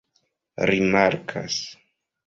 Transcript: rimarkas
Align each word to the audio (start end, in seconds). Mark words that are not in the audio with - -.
rimarkas 0.69 1.55